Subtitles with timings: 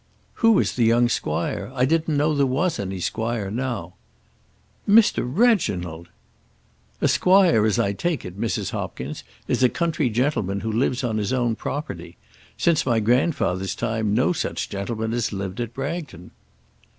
[0.41, 1.71] "Who is the young squire?
[1.75, 3.93] I didn't know there was any squire now."
[4.89, 5.21] "Mr.
[5.23, 6.07] Reginald!"
[7.01, 8.71] "A squire as I take it, Mrs.
[8.71, 12.17] Hopkins, is a country gentleman who lives on his own property.
[12.57, 16.31] Since my grandfather's time no such gentleman has lived at Bragton."